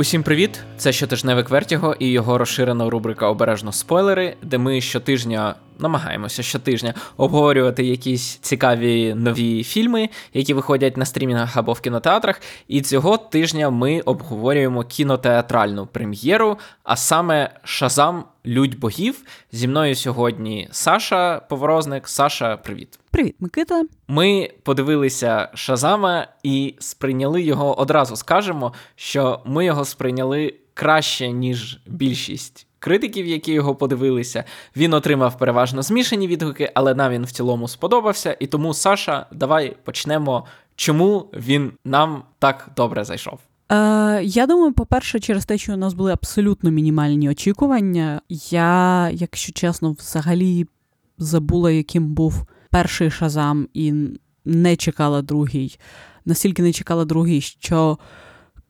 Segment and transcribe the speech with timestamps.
[0.00, 0.60] Усім привіт!
[0.76, 7.84] Це щотижневик Вертіго і його розширена рубрика Обережно спойлери, де ми щотижня намагаємося щотижня обговорювати
[7.84, 12.40] якісь цікаві нові фільми, які виходять на стрімінгах або в кінотеатрах.
[12.68, 19.22] І цього тижня ми обговорюємо кінотеатральну прем'єру, а саме Шазам Людь богів.
[19.52, 22.08] Зі мною сьогодні Саша Поворозник.
[22.08, 22.98] Саша, привіт.
[23.10, 23.84] Привіт, Микита.
[24.08, 28.16] Ми подивилися Шазама і сприйняли його одразу.
[28.16, 34.44] Скажемо, що ми його сприйняли краще, ніж більшість критиків, які його подивилися.
[34.76, 38.36] Він отримав переважно змішані відгуки, але нам він в цілому сподобався.
[38.40, 40.44] І тому, Саша, давай почнемо.
[40.76, 43.38] Чому він нам так добре зайшов?
[43.72, 48.20] Е, Я думаю, по-перше, через те, що у нас були абсолютно мінімальні очікування.
[48.28, 50.66] Я, якщо чесно, взагалі
[51.18, 53.94] забула, яким був перший шазам, і
[54.44, 55.78] не чекала другий.
[56.24, 57.98] Настільки не чекала другий, що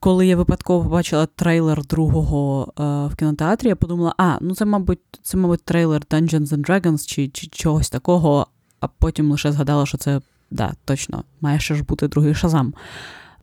[0.00, 4.98] коли я випадково побачила трейлер другого е, в кінотеатрі, я подумала, а, ну це, мабуть,
[5.22, 8.46] це, мабуть, трейлер Dungeons and Dragons чи, чи чогось такого,
[8.80, 12.74] а потім лише згадала, що це да, точно, має ще ж бути другий шазам.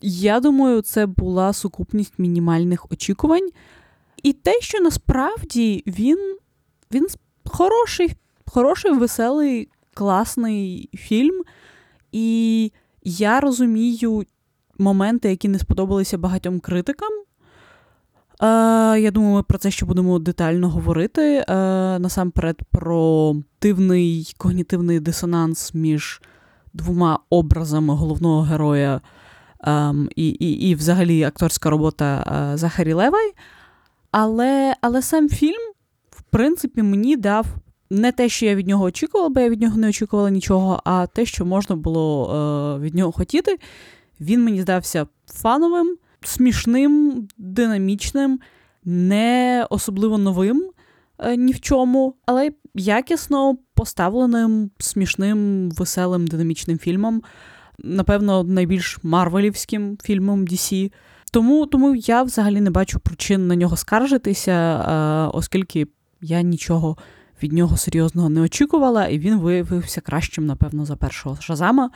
[0.01, 3.49] Я думаю, це була сукупність мінімальних очікувань.
[4.23, 6.37] І те, що насправді він
[6.91, 7.07] він
[7.45, 11.43] хороший, хороший, веселий, класний фільм.
[12.11, 12.71] І
[13.03, 14.25] я розумію
[14.79, 17.09] моменти, які не сподобалися багатьом критикам.
[18.41, 21.21] Е, Я думаю, ми про це ще будемо детально говорити.
[21.21, 21.45] Е,
[21.99, 26.21] Насамперед, про дивний когнітивний дисонанс між
[26.73, 29.01] двома образами головного героя
[29.67, 33.33] е, і, і, і, взагалі, акторська робота е, Захарі Левай.
[34.11, 35.71] Але, Але сам фільм,
[36.11, 37.45] в принципі, мені дав.
[37.89, 41.07] Не те, що я від нього очікувала, бо я від нього не очікувала нічого, а
[41.07, 43.57] те, що можна було е, від нього хотіти.
[44.21, 48.39] Він мені здався фановим, смішним, динамічним,
[48.85, 50.69] не особливо новим
[51.19, 57.21] е, ні в чому, але якісно поставленим, смішним, веселим, динамічним фільмом.
[57.79, 60.91] Напевно, найбільш марвелівським фільмом DC.
[61.31, 65.87] Тому тому я взагалі не бачу причин на нього скаржитися, е, оскільки
[66.21, 66.97] я нічого
[67.43, 71.89] від нього серйозного не очікувала, і він виявився кращим, напевно, за першого Шазама,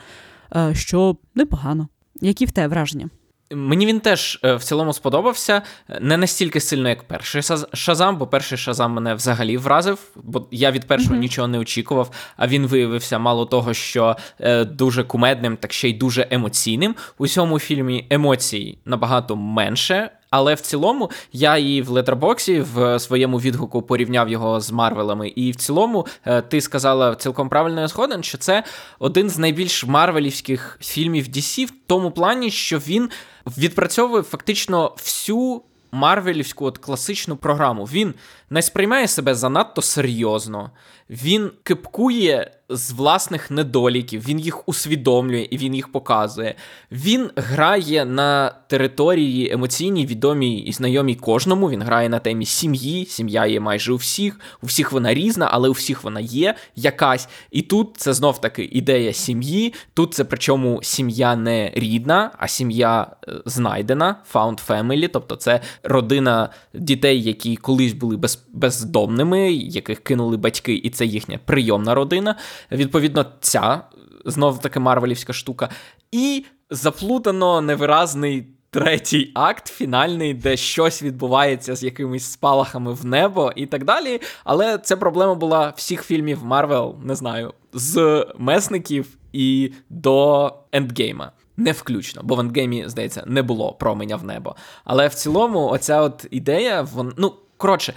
[0.56, 1.88] е, що непогано.
[2.20, 3.10] Які в те враження?
[3.54, 5.62] Мені він теж е, в цілому сподобався
[6.00, 7.42] не настільки сильно, як перший
[7.74, 11.18] Шазам, бо перший Шазам мене взагалі вразив, бо я від першого mm-hmm.
[11.18, 15.92] нічого не очікував, а він виявився мало того, що е, дуже кумедним, так ще й
[15.92, 16.94] дуже емоційним.
[17.18, 20.10] У цьому фільмі емоцій набагато менше.
[20.32, 25.28] Але в цілому я і в летербоксі в своєму відгуку порівняв його з Марвелами.
[25.28, 28.64] І в цілому е, ти сказала цілком правильно я згоден, що це
[28.98, 33.10] один з найбільш марвелівських фільмів DC в тому плані, що він
[33.46, 35.62] відпрацьовує фактично всю
[35.92, 37.84] марвелівську от класичну програму.
[37.84, 38.14] Він
[38.52, 40.70] не сприймає себе занадто серйозно,
[41.10, 46.54] він кипкує з власних недоліків, він їх усвідомлює і він їх показує.
[46.92, 51.70] Він грає на території емоційній, відомій і знайомій кожному.
[51.70, 53.06] Він грає на темі сім'ї.
[53.06, 57.28] Сім'я є майже у всіх, у всіх вона різна, але у всіх вона є якась.
[57.50, 59.74] І тут це знов таки ідея сім'ї.
[59.94, 66.48] Тут це причому сім'я не рідна, а сім'я е, знайдена, found family, тобто це родина
[66.74, 72.36] дітей, які колись були без, бездомними, яких кинули батьки, і це їхня прийомна родина.
[72.72, 73.80] Відповідно, ця
[74.24, 75.68] знов таки марвелівська штука.
[76.12, 78.46] І заплутано невиразний.
[78.74, 84.20] Третій акт, фінальний, де щось відбувається з якимись спалахами в небо і так далі.
[84.44, 91.32] Але ця проблема була всіх фільмів Марвел, не знаю, з месників і до ендгейма.
[91.56, 94.56] Не включно, бо в ендгеймі, здається, не було променя в небо.
[94.84, 97.94] Але в цілому, оця от ідея, ван, ну коротше,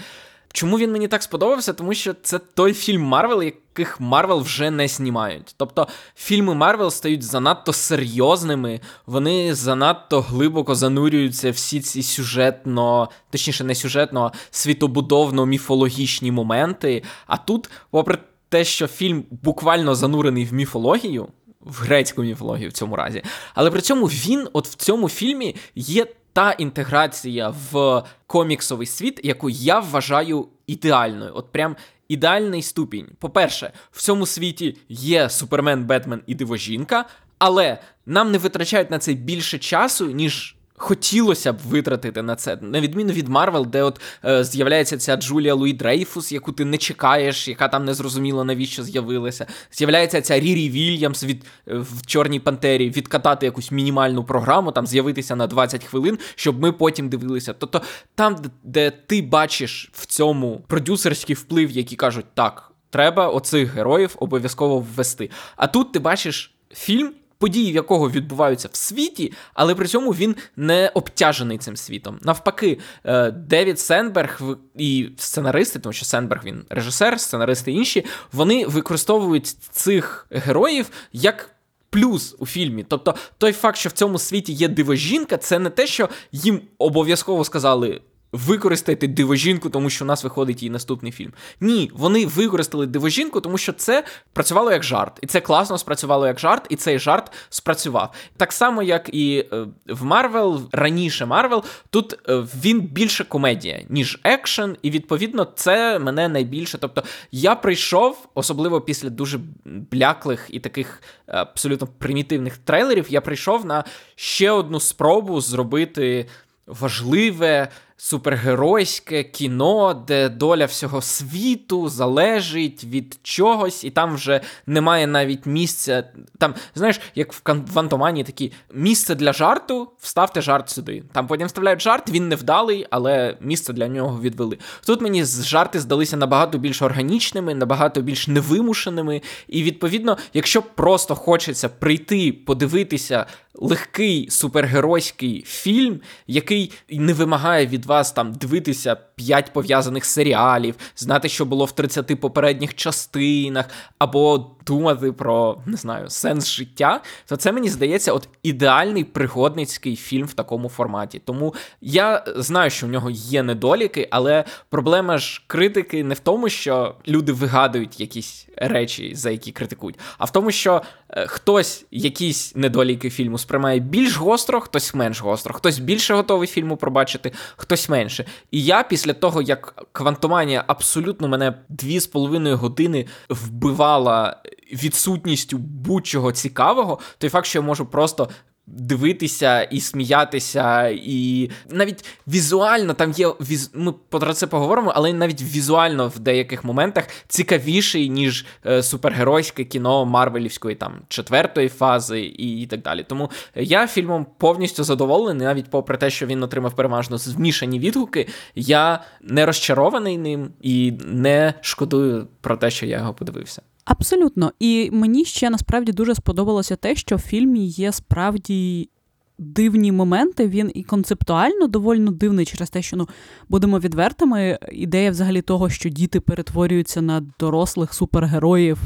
[0.56, 1.74] Чому він мені так сподобався?
[1.74, 5.56] Тому що це той фільм Марвел, яких Марвел вже не знімають.
[5.58, 13.76] Тобто фільми Марвел стають занадто серйозними, вони занадто глибоко занурюються всі ці сюжетно, точніше, не
[13.76, 17.04] сюжетно, а світобудовно-міфологічні моменти.
[17.28, 18.18] А тут, попри
[18.50, 21.28] те, що фільм буквально занурений в міфологію,
[21.62, 23.24] в грецьку міфологію в цьому разі,
[23.54, 29.50] але при цьому він, от в цьому фільмі, є та інтеграція в коміксовий світ, яку
[29.50, 31.32] я вважаю ідеальною.
[31.36, 31.76] От прям
[32.08, 33.08] ідеальний ступінь.
[33.20, 37.06] По-перше, в цьому світі є Супермен, Бетмен і Диво-жінка,
[37.38, 42.82] але нам не витрачають на це більше часу, ніж хотілося б витратити на це, на
[42.82, 47.68] відміну від Марвел, де от е, з'являється ця Джулія Луї-Дрейфус, яку ти не чекаєш, яка
[47.68, 49.46] там не зрозуміла, навіщо з'явилася.
[49.72, 55.36] З'являється ця Рірі Вільямс від е, в Чорній Пантері відкатати якусь мінімальну програму, там з'явитися
[55.36, 57.54] на 20 хвилин, щоб ми потім дивилися.
[57.54, 57.82] Тобто,
[58.16, 64.80] там, де ти бачиш в цьому продюсерський вплив, які кажуть, так, треба оцих героїв обов'язково
[64.80, 65.30] ввести.
[65.56, 70.36] А тут ти бачиш фільм події, в якого відбуваються в світі, але при цьому він
[70.56, 72.20] не обтяжений цим світом.
[72.22, 74.42] Навпаки, е, Девід Сенберг
[74.78, 81.52] і сценаристи, тому що Сендберг він режисер, сценаристи інші, вони використовують цих героїв як.
[81.90, 85.88] Плюс у фільмі, тобто той факт, що в цьому світі є дивожінка, це не те,
[85.88, 88.02] що їм обов'язково сказали
[88.36, 91.34] використати дивожінку, тому що у нас виходить її наступний фільм.
[91.60, 94.04] Ні, вони використали дивожінку, тому що це
[94.34, 95.20] працювало як жарт.
[95.22, 98.14] І це класно спрацювало як жарт, і цей жарт спрацював.
[98.38, 104.20] Так само, як і е, в Марвел, раніше Марвел, тут е, він більше комедія, ніж
[104.24, 106.78] екшен, і відповідно це мене найбільше.
[106.78, 113.66] Тобто я прийшов, особливо після дуже бляклих і таких е, абсолютно примітивних трейлерів, я прийшов
[113.66, 113.84] на
[114.16, 116.26] ще одну спробу зробити
[116.68, 117.68] важливе
[117.98, 126.04] супергеройське кіно, де доля всього світу залежить від чогось, і там вже немає навіть місця.
[126.38, 131.04] Там, знаєш, як в Квантомані такі місце для жарту, вставте жарт сюди.
[131.12, 134.58] Там потім вставляють жарт, він невдалий, але місце для нього відвели.
[134.86, 139.22] Тут мені жарти здалися набагато більш органічними, набагато більш невимушеними.
[139.48, 143.26] І відповідно, якщо просто хочеться прийти, подивитися
[143.58, 151.46] легкий супергеройський фільм, який не вимагає від вас там дивитися п'ять пов'язаних серіалів, знати, що
[151.46, 153.66] було в 30 попередніх частинах,
[154.00, 160.28] або думати про не знаю сенс життя, то це мені здається, от ідеальний пригодницький фільм
[160.28, 161.22] в такому форматі.
[161.26, 166.50] Тому я знаю, що в нього є недоліки, але проблема ж критики не в тому,
[166.50, 172.56] що люди вигадують якісь речі, за які критикують, а в тому, що е, хтось якісь
[172.56, 178.26] недоліки фільму сприймає більш гостро, хтось менш гостро, хтось більше готовий фільму пробачити, хтось менше.
[178.52, 184.42] І я після того, як Квантоманія абсолютно мене дві з половиною години вбивала
[184.74, 188.30] відсутністю будь-чого цікавого, той факт, що я можу просто.
[188.68, 193.72] Дивитися і сміятися, і навіть візуально там є віз...
[193.74, 200.06] ми про це поговоримо, але навіть візуально в деяких моментах цікавіший, ніж е, супергеройське кіно
[200.06, 203.06] Марвелівської там четвертої фази і, і так далі.
[203.10, 209.04] Тому я фільмом повністю задоволений, навіть попри те, що він отримав переважно змішані відгуки, я
[209.22, 213.62] не розчарований ним і не шкодую про те, що я його подивився.
[213.86, 214.52] Абсолютно.
[214.60, 218.90] І мені ще насправді дуже сподобалося те, що в фільмі є справді
[219.38, 220.48] дивні моменти.
[220.48, 223.10] Він і концептуально доволі дивний через те, що ну
[223.50, 224.60] будемо відвертими.
[224.72, 228.80] Ідея взагалі того, що діти перетворюються на дорослих супергероїв,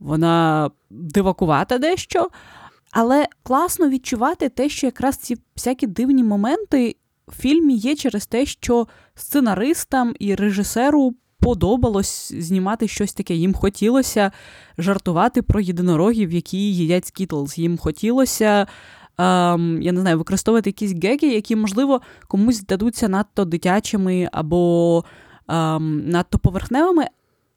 [0.00, 2.28] вона дивакувата дещо.
[2.90, 6.96] Але класно відчувати те, що якраз ці всякі дивні моменти
[7.28, 13.34] в фільмі є через те, що сценаристам і режисеру подобалось знімати щось таке.
[13.34, 14.32] Їм хотілося
[14.78, 17.58] жартувати про єдинорогів, які їдять скітлз.
[17.58, 18.66] Їм хотілося.
[19.18, 25.04] Um, я не знаю, використовувати якісь геги, які, можливо, комусь дадуться надто дитячими або
[25.48, 27.04] um, надто поверхневими,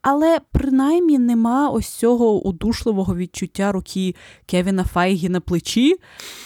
[0.02, 4.14] але принаймні нема ось цього удушливого відчуття руки
[4.46, 5.96] Кевіна Файгі на плечі.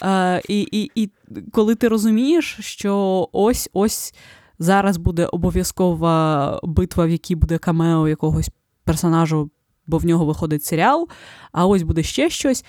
[0.00, 1.10] Uh, і, і, І
[1.52, 4.14] коли ти розумієш, що ось ось
[4.58, 8.50] Зараз буде обов'язкова битва, в якій буде камео якогось
[8.84, 9.50] персонажу,
[9.86, 11.08] бо в нього виходить серіал,
[11.52, 12.64] а ось буде ще щось.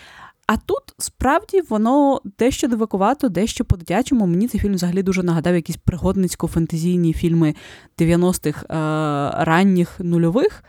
[0.48, 4.28] А тут справді воно дещо дивакувато, дещо по-дитячому.
[4.28, 7.56] Мені цей фільм взагалі дуже нагадав якісь пригодницько-фентезійні фільми
[8.00, 10.64] 90-х е- ранніх нульових.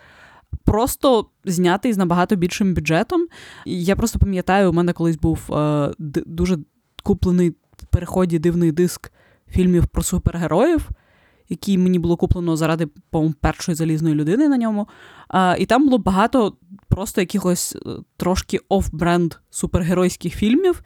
[0.65, 3.27] Просто знятий з набагато більшим бюджетом.
[3.67, 5.93] Я просто пам'ятаю, у мене колись був е-
[6.27, 6.59] дуже
[7.03, 9.13] куплений в переході дивний диск
[9.49, 10.89] фільмів про супергероїв
[11.51, 14.89] який мені було куплено заради по-моєму, першої залізної людини на ньому.
[15.29, 16.57] А, І там було багато
[16.89, 20.83] просто якихось е, трошки оф-бренд супергеройських фільмів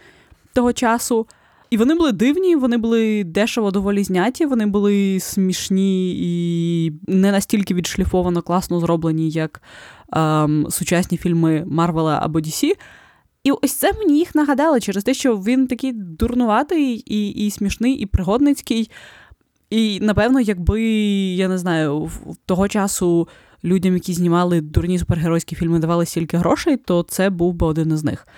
[0.53, 1.27] того часу.
[1.71, 7.75] І вони були дивні, вони були дешево доволі зняті, вони були смішні і не настільки
[7.75, 9.63] відшліфовано класно зроблені, як
[10.13, 12.73] ем, сучасні фільми Марвела або DC.
[13.45, 17.95] І ось це мені їх нагадало через те, що він такий дурнуватий і і смішний,
[17.95, 18.91] і пригодницький.
[19.71, 20.83] І напевно, якби
[21.35, 22.11] я не знаю,
[22.47, 23.29] того часу
[23.65, 28.05] людям, які знімали дурні супергеройські фільми, давали стільки грошей, то це був би один із
[28.05, 28.29] них.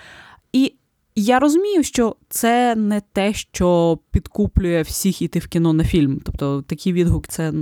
[0.53, 0.73] І
[1.19, 6.21] Я розумію, що це не те, що підкуплює всіх іти в кіно на фільм.
[6.25, 7.53] Тобто такий відгук це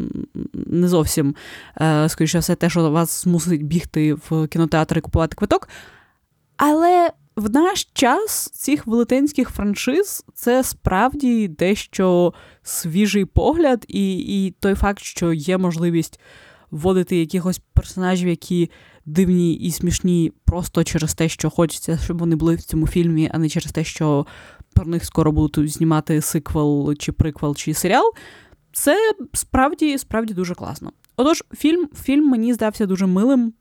[0.53, 1.35] не зовсім,
[1.81, 5.69] е, скоріше все, те, що вас змусить бігти в кінотеатр і купувати квиток.
[6.57, 14.75] Але в наш час цих велетенських франшиз це справді дещо свіжий погляд, і, і той
[14.75, 16.19] факт, що є можливість
[16.71, 18.71] вводити якихось персонажів, які
[19.05, 23.37] дивні і смішні просто через те, що хочеться, щоб вони були в цьому фільмі, а
[23.37, 24.25] не через те, що
[24.73, 28.11] про них скоро будуть знімати сиквел, чи приквел, чи серіал.
[28.71, 30.91] Це справді справді дуже класно.
[31.17, 33.53] Отож, фільм, фільм мені здався дуже милим.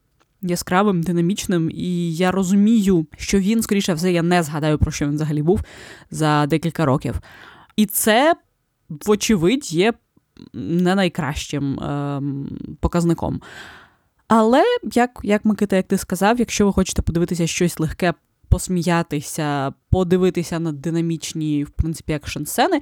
[0.47, 5.15] Яскравим, динамічним, і я розумію, що він, скоріше все, я не згадаю, про що він
[5.15, 5.61] взагалі був
[6.11, 7.21] за декілька років.
[7.77, 8.35] І це,
[8.89, 9.93] вочевидь, є
[10.55, 12.23] не найкращим е,
[12.81, 13.41] показником.
[14.29, 18.15] Але, як як Микита, як ти сказав, якщо ви хочете подивитися щось легке,
[18.49, 22.81] посміятися, подивитися на динамічні, в принципі, екшн сцени.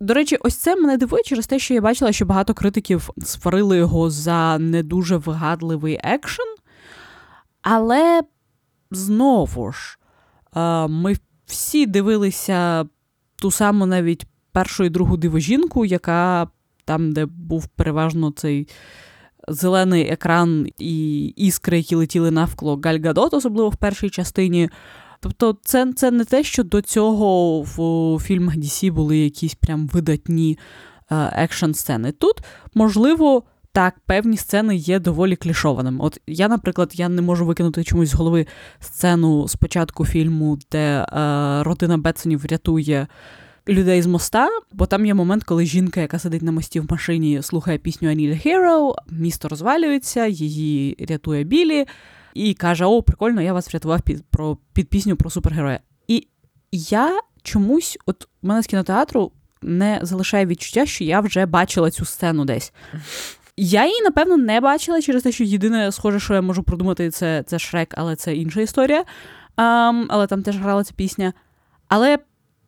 [0.00, 3.76] До речі, ось це мене дивує через те, що я бачила, що багато критиків сварили
[3.76, 6.46] його за не дуже вигадливий екшен.
[7.62, 8.22] Але
[8.90, 9.98] знову ж,
[10.56, 11.16] е, ми
[11.46, 12.84] всі дивилися
[13.36, 16.48] ту саму навіть першу і другу дивожінку, яка
[16.84, 18.68] там, де був переважно цей
[19.48, 24.70] зелений екран і іскри, які летіли навколо Гальгадот, особливо в першій частині.
[25.20, 30.58] Тобто, це це не те, що до цього в фільмах DC були якісь прям видатні
[31.32, 32.12] екшн сцени.
[32.12, 32.36] Тут,
[32.74, 33.42] можливо,
[33.72, 36.04] так, певні сцени є доволі клішованими.
[36.04, 38.46] От я, наприклад, я не можу викинути чомусь з голови
[38.80, 41.06] сцену з початку фільму, де е,
[41.62, 43.06] родина Бетсонів рятує
[43.68, 47.42] людей з моста, бо там є момент, коли жінка, яка сидить на мості в машині,
[47.42, 51.86] слухає пісню I Need a Hero, місто розвалюється, її рятує Білі,
[52.34, 55.80] і каже: О, прикольно, я вас врятував під про під пісню про супергероя.
[56.08, 56.26] І
[56.72, 62.04] я чомусь, от у мене з кінотеатру не залишає відчуття, що я вже бачила цю
[62.04, 62.72] сцену десь.
[63.56, 67.42] Я її, напевно, не бачила через те, що єдине, схоже, що я можу продумати, це
[67.46, 69.04] це Шрек, але це інша історія.
[69.56, 71.32] Um, але там теж грала ця пісня.
[71.88, 72.18] Але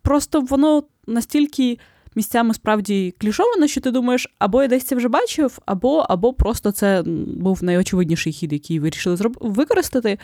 [0.02, 1.78] просто воно настільки
[2.16, 6.72] місцями справді клішовано, що ти думаєш, або я десь це вже бачив, або або просто
[6.72, 7.02] це
[7.36, 9.38] був найочевидніший хід, який вирішили зроб...
[9.40, 10.18] використати.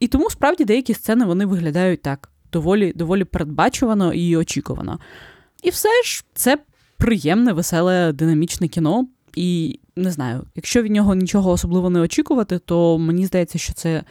[0.00, 4.98] І тому справді деякі сцени вони виглядають так доволі, доволі передбачувано і очікувано.
[5.62, 6.58] І все ж це
[6.96, 9.08] приємне, веселе, динамічне кіно.
[9.34, 14.02] І не знаю, якщо від нього нічого особливо не очікувати, то мені здається, що це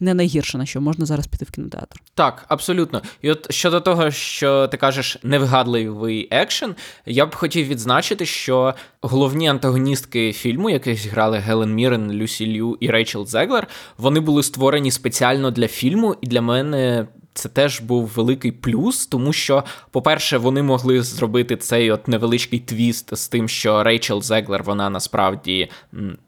[0.00, 2.00] не найгірше, на що можна зараз піти в кінотеатр.
[2.14, 3.02] Так, абсолютно.
[3.22, 6.74] І от щодо того, що ти кажеш невигадливий екшен,
[7.06, 12.90] я б хотів відзначити, що головні антагоністки фільму, яких грали Гелен Мірен, Люсі Лю і
[12.90, 13.66] Рейчел Зеглер,
[13.98, 17.06] вони були створені спеціально для фільму, і для мене.
[17.34, 23.16] Це теж був великий плюс, тому що, по-перше, вони могли зробити цей от невеличкий твіст
[23.16, 25.70] з тим, що Рейчел Зеглер, вона насправді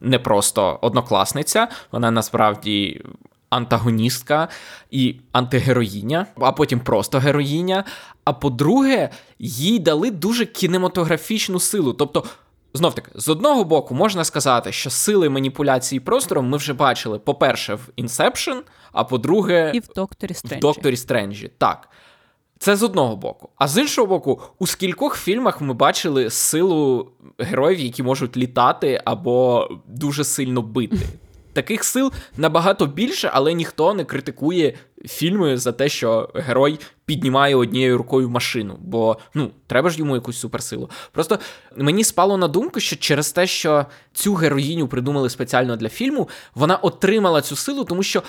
[0.01, 3.03] не просто однокласниця, вона насправді
[3.51, 4.49] антагоністка
[4.91, 7.85] і антигероїня, а потім просто героїня.
[8.25, 11.93] А по-друге, їй дали дуже кінематографічну силу.
[11.93, 12.25] Тобто,
[12.75, 17.75] знов таки, з одного боку, можна сказати, що сили маніпуляції простором ми вже бачили, по-перше,
[17.75, 18.57] в Inception,
[18.97, 20.57] а по-друге, і в Докторі Стренджі.
[20.57, 21.51] В Докторі Стренджі.
[21.59, 21.89] Так.
[22.59, 23.49] Це з одного боку.
[23.57, 29.69] А з іншого боку, у скількох фільмах ми бачили силу героїв, які можуть літати або
[29.87, 30.99] дуже сильно бити.
[31.53, 34.75] Таких сил набагато більше, але ніхто не критикує
[35.05, 40.39] фільми за те, що герой піднімає однією рукою машину, бо ну треба ж йому якусь
[40.39, 40.91] суперсилу.
[41.13, 41.39] Просто
[41.77, 46.77] мені спало на думку, що через те, що цю героїню придумали спеціально для фільму, вона
[46.77, 48.23] отримала цю силу, тому що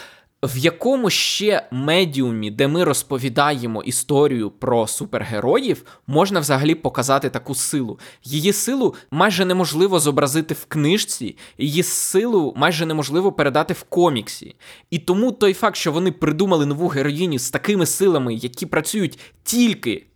[0.43, 7.99] в якому ще медіумі, де ми розповідаємо історію про супергероїв, можна взагалі показати таку силу.
[8.23, 14.55] Її силу майже неможливо зобразити в книжці, її силу майже неможливо передати в коміксі.
[14.89, 20.07] І тому той факт, що вони придумали нову героїню з такими силами, які працюють тільки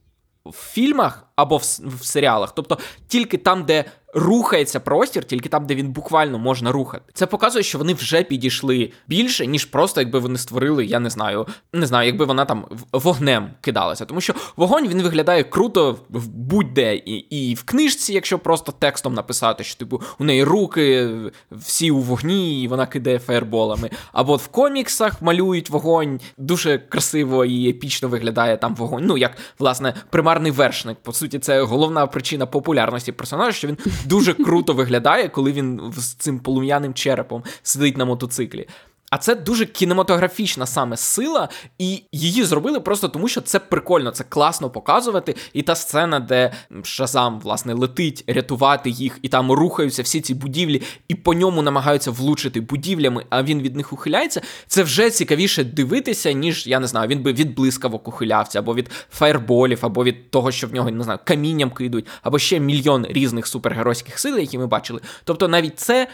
[0.46, 1.63] в фільмах або в,
[2.06, 7.03] серіалах, тобто тільки там, де рухається простір, тільки там, де він буквально можна рухати.
[7.13, 11.48] Це показує, що вони вже підійшли більше, ніж просто якби вони створили, я не знаю,
[11.74, 14.06] не знаю, якби вона там вогнем кидалася.
[14.06, 19.13] Тому що вогонь він виглядає круто в будь-де і, і в книжці, якщо просто текстом
[19.13, 21.10] написати, що типу у неї руки
[21.51, 23.89] всі у вогні, і вона кидає фаєрболами.
[24.13, 29.06] Або в коміксах малюють вогонь, дуже красиво і епічно виглядає там вогонь.
[29.06, 30.98] Ну як власне примарний вершник.
[31.03, 36.13] По суті, це головна причина популярності персонажа, що він дуже круто виглядає, коли він з
[36.13, 38.67] цим полум'яним черепом сидить на мотоциклі.
[39.12, 41.50] А це дуже кінематографічна саме сила,
[41.80, 45.36] і її зробили просто тому, що це прикольно, це класно показувати.
[45.53, 46.53] І та сцена, де
[46.84, 52.12] Шазам власне летить рятувати їх, і там рухаються всі ці будівлі, і по ньому намагаються
[52.12, 54.41] влучити будівлями, а він від них ухиляється.
[54.68, 58.89] Це вже цікавіше дивитися, ніж я не знаю, він би від блискавок ухилявся, або від
[59.10, 63.48] фаєрболів, або від того, що в нього не знаю, камінням кидуть, або ще мільйон різних
[63.48, 65.01] супергеройських сил, які ми бачили.
[65.24, 66.08] Тобто навіть це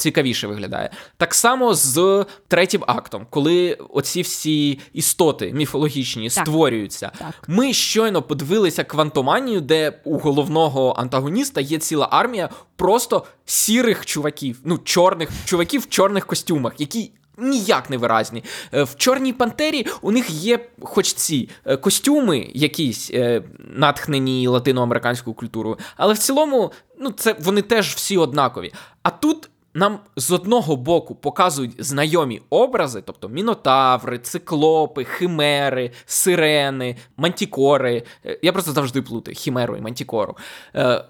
[0.00, 0.90] цікавіше виглядає.
[1.16, 6.46] Так само з третім актом, коли оці всі істоти міфологічні так.
[6.46, 7.12] створюються.
[7.18, 7.34] Так.
[7.48, 14.78] Ми щойно подивилися квантоманію, де у головного антагоніста є ціла армія просто сірих чуваків, ну
[14.78, 17.12] чорних чуваків в чорних костюмах, які.
[17.42, 18.44] Ніяк не виразні.
[18.74, 25.34] Е, в Чорній Пантері у них є хоч ці е, костюми, якісь е, натхнені латиноамериканською
[25.34, 28.72] культурою, але в цілому, ну, це вони теж всі однакові.
[29.02, 38.02] А тут нам з одного боку показують знайомі образи, тобто мінотаври, циклопи, химери, сирени, мантікори.
[38.26, 40.36] Е, я просто завжди плутаю хімеру і мантікору.
[40.76, 41.04] Е,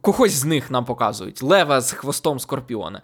[0.00, 3.02] когось з них нам показують лева з хвостом скорпіона.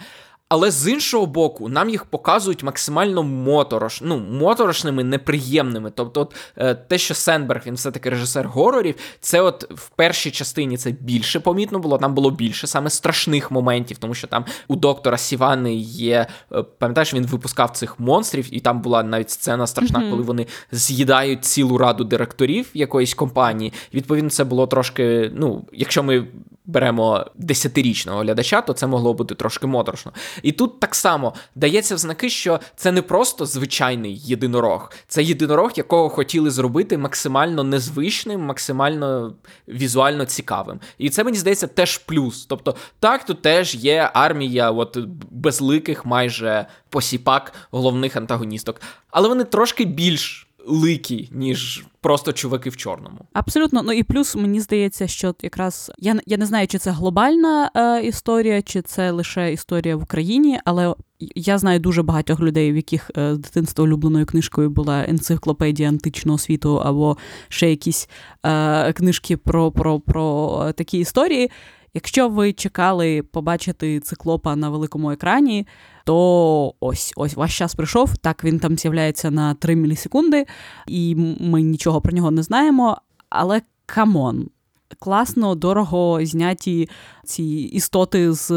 [0.51, 5.93] Але з іншого боку, нам їх показують максимально моторош, ну, моторошними, неприємними.
[5.95, 10.77] Тобто, от, е, те, що Сенберг, він все-таки режисер горорів, це от в першій частині
[10.77, 15.19] це більше помітно було, там було більше саме страшних моментів, тому що там у доктора
[15.19, 20.11] Сівани є, е, пам'ятаєш, він випускав цих монстрів, і там була навіть сцена страшна, mm-hmm.
[20.11, 23.73] коли вони з'їдають цілу раду директорів якоїсь компанії.
[23.95, 26.27] Відповідно, це було трошки, ну, якщо ми
[26.71, 30.13] беремо десятирічного глядача, то це могло бути трошки моторошно.
[30.43, 35.73] І тут так само дається в знаки, що це не просто звичайний єдинорог, це єдинорог,
[35.77, 39.35] якого хотіли зробити максимально незвичним, максимально
[39.69, 40.81] візуально цікавим.
[40.99, 42.47] І це мені здається теж плюс.
[42.47, 44.99] Тобто, так, тут теж є армія от
[45.31, 53.19] безликих майже посіпак головних антагоністок, але вони трошки більш ликі, ніж просто чуваки в чорному.
[53.33, 53.83] Абсолютно.
[53.83, 58.03] Ну і плюс мені здається, що якраз я я не знаю, чи це глобальна е,
[58.03, 60.95] історія, чи це лише історія в Україні, але
[61.35, 66.39] я знаю дуже багатьох людей, в яких е, з дитинства улюбленою книжкою була енциклопедія античного
[66.39, 67.17] світу, або
[67.49, 68.09] ще якісь
[68.47, 71.51] е, книжки про, про, про такі історії.
[71.95, 75.67] Якщо ви чекали побачити циклопа на великому екрані,
[76.05, 78.17] то ось ось ваш час прийшов.
[78.17, 80.47] Так він там з'являється на 3 мілісекунди,
[80.87, 82.97] і ми нічого про нього не знаємо.
[83.29, 84.49] Але come on,
[84.99, 86.89] класно, дорого зняті
[87.25, 88.51] ці істоти з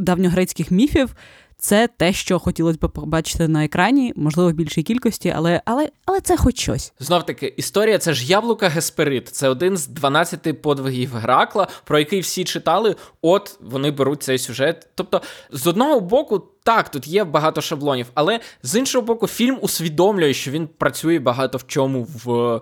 [0.00, 1.14] давньогрецьких міфів.
[1.58, 6.20] Це те, що хотілося б побачити на екрані, можливо, в більшій кількості, але але, але
[6.20, 6.92] це хоч щось.
[6.98, 9.28] Знов таки, історія це ж яблука Гесперид.
[9.28, 12.96] Це один з 12 подвигів Гракла, про який всі читали.
[13.22, 14.88] От вони беруть цей сюжет.
[14.94, 20.34] Тобто, з одного боку, так, тут є багато шаблонів, але з іншого боку, фільм усвідомлює,
[20.34, 22.60] що він працює багато в чому в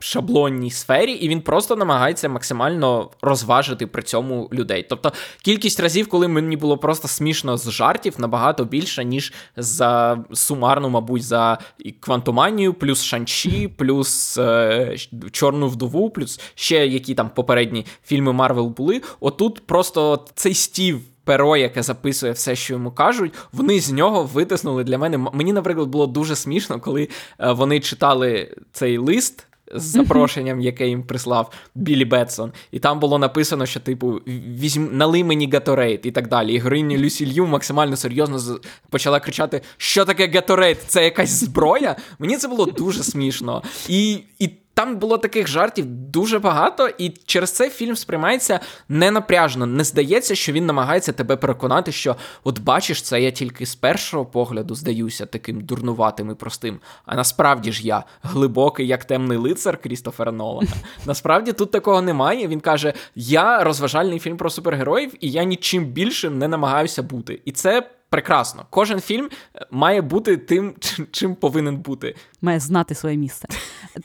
[0.00, 4.86] шаблонній сфері, і він просто намагається максимально розважити при цьому людей.
[4.88, 10.88] Тобто кількість разів, коли мені було просто смішно з жартів, набагато більше, ніж за сумарну,
[10.88, 11.58] мабуть, за
[12.00, 14.96] квантоманію, плюс Шан-Чі, плюс е,
[15.32, 19.02] Чорну вдову, плюс ще які там попередні фільми Марвел були.
[19.20, 21.00] Отут просто цей Стів.
[21.24, 25.18] Перо, яке записує все, що йому кажуть, вони з нього витиснули для мене.
[25.18, 27.08] Мені, наприклад, було дуже смішно, коли
[27.38, 32.52] е, вони читали цей лист з запрошенням, яке їм прислав Білі Бетсон.
[32.70, 34.20] І там було написано, що, типу,
[34.58, 36.54] візьм, налий мені Gatorade і так далі.
[36.54, 38.58] І героїня Люсі Лью максимально серйозно
[38.90, 40.78] почала кричати: Що таке Гаторейт?
[40.86, 41.96] Це якась зброя?
[42.18, 43.62] Мені це було дуже смішно.
[43.88, 49.66] І, І там було таких жартів дуже багато, і через це фільм сприймається ненапряжно.
[49.66, 54.26] Не здається, що він намагається тебе переконати, що от бачиш, це я тільки з першого
[54.26, 56.80] погляду здаюся таким дурнуватим і простим.
[57.06, 60.72] А насправді ж я глибокий, як темний лицар Крістофера Нолана.
[61.06, 62.48] Насправді тут такого немає.
[62.48, 67.40] Він каже: Я розважальний фільм про супергероїв, і я нічим більшим не намагаюся бути.
[67.44, 68.66] І це прекрасно.
[68.70, 70.74] Кожен фільм е, має бути тим,
[71.10, 72.14] чим повинен бути.
[72.42, 73.48] Має знати своє місце.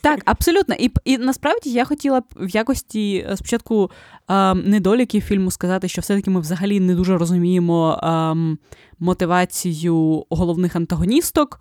[0.02, 0.76] Так, абсолютно.
[0.76, 3.92] І і насправді я хотіла б в якості е, спочатку
[4.30, 8.58] е, недоліків фільму сказати, що все-таки ми взагалі не дуже розуміємо е,
[9.00, 11.60] мотивацію головних антагоністок.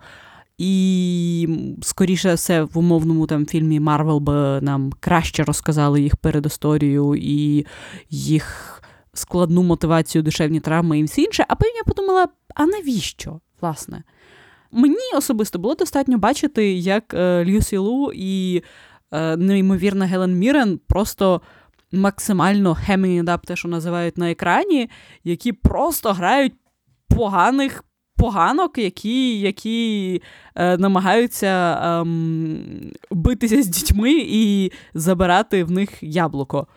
[0.57, 1.49] І,
[1.81, 7.65] скоріше все, в умовному там фільмі Марвел би нам краще розказали їх передісторію і
[8.09, 8.81] їх
[9.13, 11.45] складну мотивацію, душевні травми і все інше.
[11.47, 13.39] А потім я подумала: а навіщо?
[13.61, 14.03] Власне?
[14.75, 18.61] Мені особисто було достатньо бачити, як е, Люсі Лу і
[19.11, 21.41] е, неймовірна Гелен Мірен просто
[21.91, 24.89] максимально хемінгап, те, що називають на екрані,
[25.23, 26.53] які просто грають
[27.09, 27.83] поганих
[28.17, 30.21] поганок, які які
[30.55, 32.05] е, намагаються е,
[33.11, 36.67] битися з дітьми і забирати в них яблуко.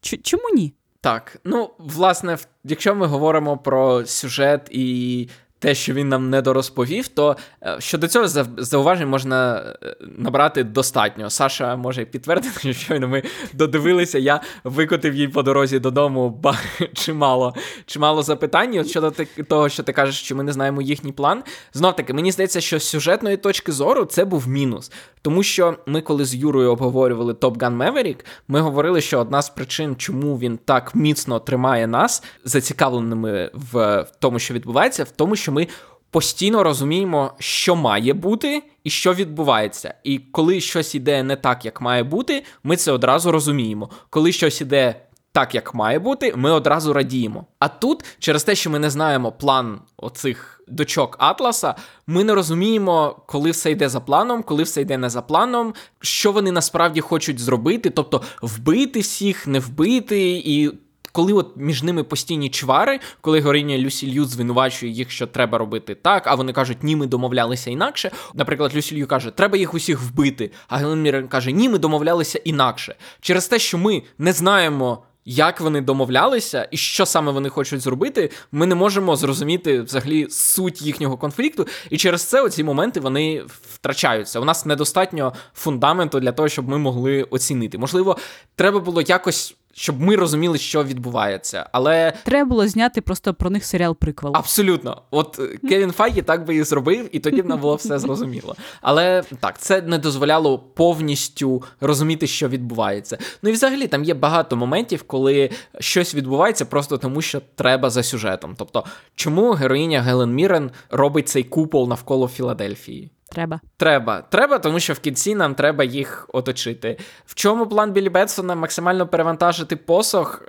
[0.00, 0.72] Ч- чому ні?
[1.00, 7.08] Так, ну, власне, якщо ми говоримо про сюжет і те, що він нам не дорозповів,
[7.08, 11.30] то е, щодо цього зауважень можна е, набрати достатньо.
[11.30, 16.58] Саша може підтвердити, що щойно ми додивилися, я викотив їй по дорозі додому ба,
[16.94, 17.54] чимало
[17.86, 18.78] чимало запитань.
[18.78, 19.12] От щодо
[19.48, 21.42] того, що ти кажеш, що ми не знаємо їхній план.
[21.72, 24.92] Знов таки, мені здається, що з сюжетної точки зору це був мінус.
[25.22, 29.50] Тому що ми, коли з Юрою обговорювали Top Gun Maverick, ми говорили, що одна з
[29.50, 35.52] причин, чому він так міцно тримає нас зацікавленими в тому, що відбувається, в тому, що
[35.52, 35.68] ми.
[36.10, 39.94] Постійно розуміємо, що має бути і що відбувається.
[40.04, 43.90] І коли щось іде не так, як має бути, ми це одразу розуміємо.
[44.10, 44.94] Коли щось іде
[45.32, 47.46] так, як має бути, ми одразу радіємо.
[47.58, 51.74] А тут, через те, що ми не знаємо план оцих дочок Атласа,
[52.06, 56.32] ми не розуміємо, коли все йде за планом, коли все йде не за планом, що
[56.32, 60.70] вони насправді хочуть зробити, тобто вбити всіх, не вбити і.
[61.12, 65.94] Коли от між ними постійні чвари, коли Горіня Люсі Лью звинувачує їх, що треба робити
[65.94, 68.10] так, а вони кажуть, ні, ми домовлялися інакше.
[68.34, 70.50] Наприклад, Люсі Лью каже, треба їх усіх вбити.
[70.68, 72.96] А Гелен Мірен каже, ні, ми домовлялися інакше.
[73.20, 78.30] Через те, що ми не знаємо як вони домовлялися і що саме вони хочуть зробити,
[78.52, 81.66] ми не можемо зрозуміти взагалі суть їхнього конфлікту.
[81.90, 83.44] І через це оці моменти вони
[83.74, 84.40] втрачаються.
[84.40, 87.78] У нас недостатньо фундаменту для того, щоб ми могли оцінити.
[87.78, 88.16] Можливо,
[88.54, 91.68] треба було якось щоб ми розуміли, що відбувається.
[91.72, 94.32] Але треба було зняти просто про них серіал приквел.
[94.34, 97.98] Абсолютно, от е, Кевін Файгі так би і зробив, і тоді б нам було все
[97.98, 98.56] зрозуміло.
[98.80, 103.18] Але так, це не дозволяло повністю розуміти, що відбувається.
[103.42, 108.02] Ну і взагалі там є багато моментів, коли щось відбувається просто тому, що треба за
[108.02, 108.54] сюжетом.
[108.58, 113.10] Тобто, чому героїня Гелен Мірен робить цей купол навколо Філадельфії?
[113.30, 113.60] Треба.
[113.76, 116.98] Треба, треба, тому що в кінці нам треба їх оточити.
[117.26, 120.42] В чому план Білі Бетсона максимально перевантажити посох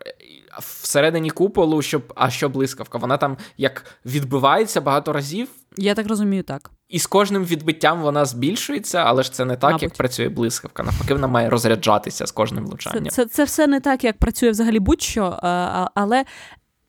[0.59, 2.97] всередині куполу, щоб а що блискавка?
[2.97, 5.47] Вона там як відбивається багато разів.
[5.77, 6.71] Я так розумію, так.
[6.89, 9.83] І з кожним відбиттям вона збільшується, але ж це не так, Мабуть.
[9.83, 10.83] як працює блискавка.
[10.83, 13.05] Навпаки, вона має розряджатися з кожним влучанням.
[13.05, 15.39] Це це, це все не так, як працює взагалі будь-що,
[15.95, 16.25] але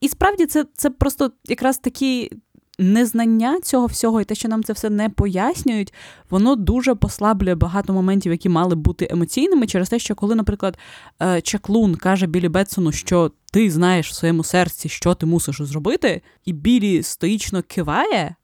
[0.01, 2.31] і справді це це просто якраз такі
[2.81, 5.93] незнання цього всього і те, що нам це все не пояснюють,
[6.31, 10.79] воно дуже послаблює багато моментів, які мали бути емоційними, через те, що коли, наприклад,
[11.23, 16.23] е, Чаклун каже Білі Бетсону, що ти знаєш в своєму серці, що ти мусиш зробити,
[16.45, 18.35] і Білі стоїчно киває.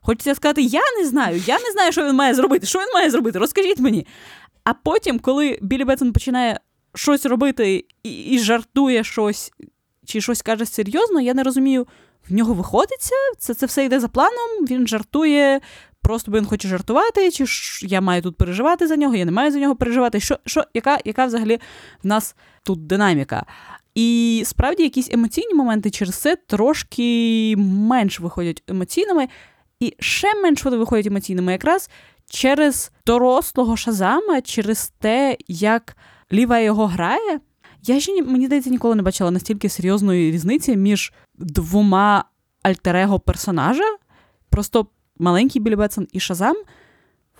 [0.00, 2.66] Хочеться сказати, я не знаю, я не знаю, що він має зробити.
[2.66, 3.38] Що він має зробити?
[3.38, 4.06] Розкажіть мені.
[4.64, 6.60] А потім, коли Білі Бетсон починає
[6.94, 9.52] щось робити і, і жартує щось,
[10.06, 11.86] чи щось каже серйозно, я не розумію,
[12.30, 15.60] в нього виходиться, це це все йде за планом, він жартує,
[16.02, 19.32] просто бо він хоче жартувати, чи ж я маю тут переживати за нього, я не
[19.32, 20.20] маю за нього переживати.
[20.20, 21.60] Що, що, Яка яка взагалі
[22.04, 23.46] в нас тут динаміка?
[23.94, 29.28] І справді якісь емоційні моменти через це трошки менш виходять емоційними,
[29.80, 31.90] і ще менш вони виходять емоційними якраз
[32.30, 35.96] через дорослого шазама, через те, як
[36.32, 37.40] Ліва його грає.
[37.82, 42.24] Я ще мені здається, ніколи не бачила настільки серйозної різниці між двома
[42.62, 43.96] альтерего персонажа.
[44.50, 44.86] Просто
[45.18, 46.56] маленький Білі Бетсон і Шазам,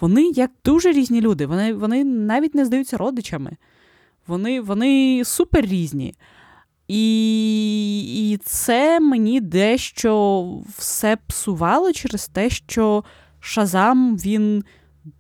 [0.01, 1.47] вони як дуже різні люди.
[1.47, 3.57] Вони вони навіть не здаються родичами.
[4.27, 6.15] Вони вони супер різні.
[6.89, 10.45] І і це мені дещо
[10.79, 13.05] все псувало через те, що
[13.41, 14.65] Шазам він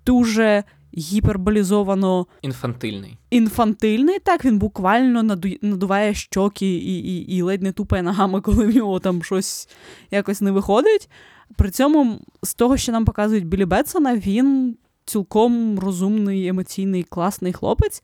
[0.06, 0.64] дуже
[0.98, 3.18] гіперболізовано інфантильний.
[3.30, 5.48] Інфантильний, так, він буквально наду...
[5.62, 9.68] надуває щоки і і, і ледь не тупає ногами, коли в нього там щось
[10.10, 11.10] якось не виходить.
[11.56, 18.02] При цьому, з того, що нам показують Білі Бетсона, він цілком розумний, емоційний, класний хлопець.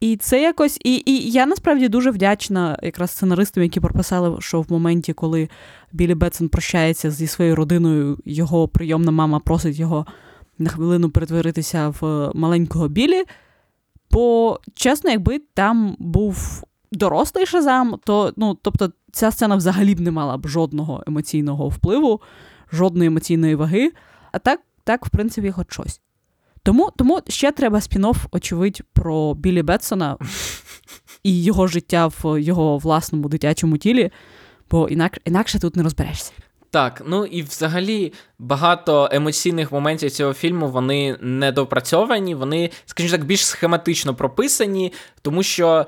[0.00, 0.78] І це якось.
[0.84, 5.48] І і я насправді дуже вдячна якраз сценаристам, які прописали, що в моменті, коли
[5.92, 10.06] Білі Бетсон прощається зі своєю родиною, його прийомна мама просить його
[10.60, 13.24] на хвилину перетворитися в маленького білі.
[14.10, 20.10] Бо, чесно, якби там був дорослий шазам, то ну, тобто ця сцена взагалі б не
[20.10, 22.20] мала б жодного емоційного впливу,
[22.72, 23.92] жодної емоційної ваги.
[24.32, 26.00] А так, так, в принципі, хоч щось.
[26.62, 30.16] Тому тому ще треба спін-офф, очевидь, про Білі Бетсона
[31.22, 34.10] і його життя в його власному дитячому тілі,
[34.70, 36.32] бо інакше, інакше тут не розберешся.
[36.70, 43.46] Так, ну і взагалі багато емоційних моментів цього фільму вони недопрацьовані, вони, скажімо так, більш
[43.46, 45.86] схематично прописані, тому що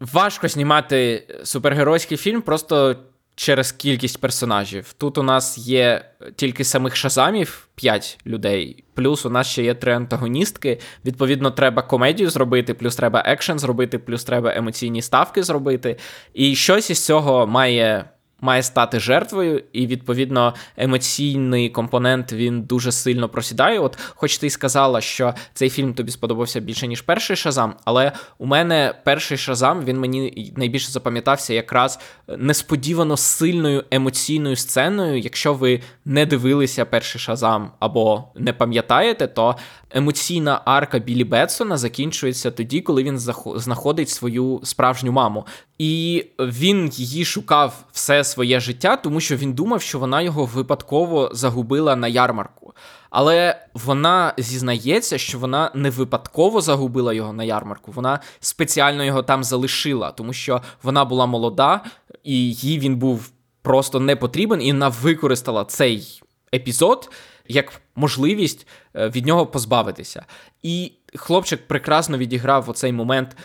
[0.00, 2.96] важко знімати супергеройський фільм просто
[3.36, 4.92] через кількість персонажів.
[4.92, 9.92] Тут у нас є тільки самих шазамів 5 людей, плюс у нас ще є три
[9.92, 10.80] антагоністки.
[11.04, 15.96] Відповідно, треба комедію зробити, плюс треба екшен зробити, плюс треба емоційні ставки зробити.
[16.34, 18.04] І щось із цього має
[18.40, 23.78] має стати жертвою, і відповідно емоційний компонент він дуже сильно просідає.
[23.78, 28.12] От, хоч ти й сказала, що цей фільм тобі сподобався більше ніж перший Шазам, але
[28.38, 35.18] у мене перший Шазам він мені найбільше запам'ятався якраз несподівано сильною емоційною сценою.
[35.18, 39.56] Якщо ви не дивилися перший Шазам або не пам'ятаєте, то
[39.90, 43.18] емоційна арка Білі Бетсона закінчується тоді, коли він
[43.56, 45.46] знаходить свою справжню маму.
[45.78, 51.30] І він її шукав все своє життя, тому що він думав, що вона його випадково
[51.32, 52.74] загубила на ярмарку.
[53.10, 59.44] Але вона зізнається, що вона не випадково загубила його на ярмарку, вона спеціально його там
[59.44, 61.80] залишила, тому що вона була молода,
[62.24, 63.30] і їй він був
[63.62, 66.22] просто не потрібен, і вона використала цей
[66.54, 67.10] епізод
[67.48, 70.24] як можливість е, від нього позбавитися.
[70.62, 73.36] І хлопчик прекрасно відіграв оцей момент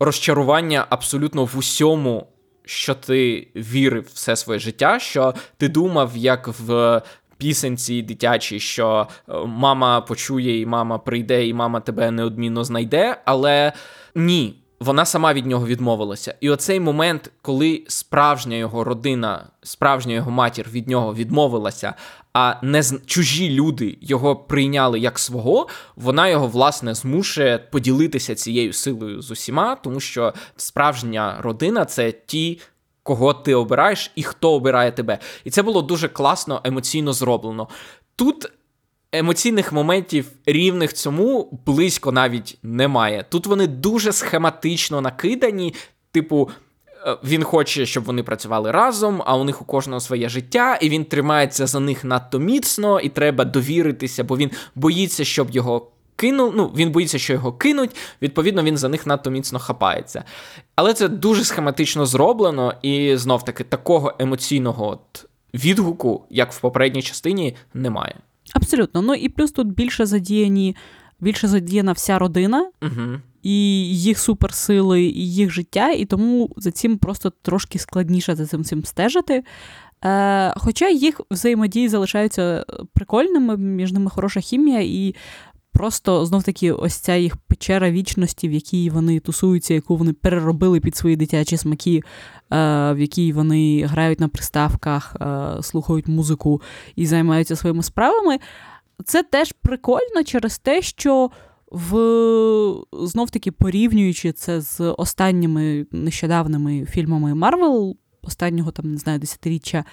[0.00, 2.26] розчарування абсолютно в усьому.
[2.64, 7.02] Що ти вірив все своє життя, що ти думав, як в
[7.40, 13.72] пісенці дитячій, що е, мама почує, і мама прийде, і мама тебе неодмінно знайде, але
[14.14, 16.34] ні, вона сама від нього відмовилася.
[16.40, 21.94] І оцей момент, коли справжня його родина, справжня його матір від нього відмовилася,
[22.32, 29.22] а не чужі люди його прийняли як свого, вона його власне змушує поділитися цією силою
[29.22, 32.60] з усіма, тому що справжня родина це ті.
[33.02, 35.18] Кого ти обираєш і хто обирає тебе.
[35.44, 37.68] І це було дуже класно, емоційно зроблено.
[38.16, 38.52] Тут
[39.12, 43.24] емоційних моментів рівних цьому близько навіть немає.
[43.28, 45.74] Тут вони дуже схематично накидані,
[46.12, 46.50] типу.
[47.06, 50.88] Е, він хоче, щоб вони працювали разом, а у них у кожного своє життя, і
[50.88, 56.52] він тримається за них надто міцно, і треба довіритися, бо він боїться, щоб його кинув.
[56.56, 57.96] Ну, він боїться, що його кинуть.
[58.22, 60.24] Відповідно, він за них надто міцно хапається.
[60.74, 64.98] Але це дуже схематично зроблено, і знов таки такого емоційного
[65.54, 68.14] відгуку, як в попередній частині, немає.
[68.52, 69.02] Абсолютно.
[69.02, 70.76] Ну і плюс тут більше задіяні,
[71.20, 72.70] більше задіяна вся родина.
[72.82, 73.18] Угу.
[73.42, 73.54] І
[73.96, 78.84] їх суперсили, і їх життя, і тому за цим просто трошки складніше за цим цим
[78.84, 79.44] стежити.
[80.04, 85.14] Е, Хоча їх взаємодії залишаються прикольними, між ними хороша хімія, і
[85.80, 90.80] просто знов таки ось ця їх печера вічності, в якій вони тусуються, яку вони переробили
[90.80, 92.02] під свої дитячі смаки, е,
[92.92, 96.62] в якій вони грають на приставках, е, слухають музику
[96.96, 98.38] і займаються своїми справами.
[99.04, 101.30] Це теж прикольно через те, що
[101.70, 101.94] в
[102.92, 109.84] знов таки порівнюючи це з останніми нещодавними фільмами Марвел, останнього там не знаю десятиріччя.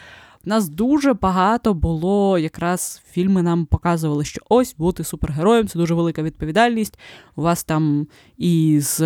[0.47, 6.23] Нас дуже багато було якраз фільми нам показували, що ось бути супергероєм це дуже велика
[6.23, 6.99] відповідальність.
[7.35, 8.07] У вас там
[8.37, 8.99] і з,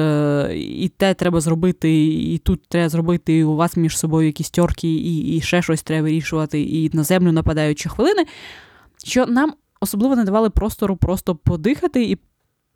[0.56, 4.88] і те треба зробити, і тут треба зробити, і у вас між собою якісь тьорки,
[4.88, 8.26] і і ще щось треба вирішувати, і на землю нападаючи хвилини.
[9.04, 12.18] Що нам особливо не давали простору просто подихати і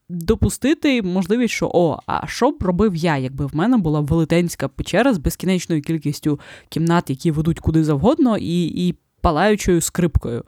[0.10, 5.14] допустити можливість, що о, а що б робив я, якби в мене була велетенська печера
[5.14, 6.40] з безкінечною кількістю
[6.70, 10.44] кімнат, які ведуть куди завгодно, і і палаючою скрипкою,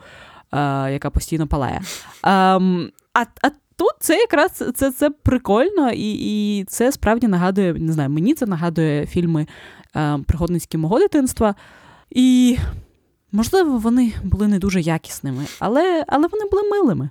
[0.51, 1.81] а, яка постійно палає.
[2.21, 2.59] А,
[3.13, 8.09] а, а Тут це якраз це це прикольно, і і це справді нагадує, не знаю,
[8.09, 9.47] мені це нагадує фільми
[9.95, 11.55] е, пригодницькі мого дитинства.
[12.09, 12.57] І,
[13.31, 17.09] можливо, вони були не дуже якісними, але, але вони були милими.